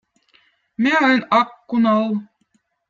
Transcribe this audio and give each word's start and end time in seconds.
miä 0.81 0.95
õõn 1.03 1.21
akkunall 1.39 2.09